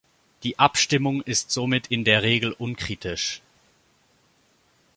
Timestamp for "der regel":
2.03-2.53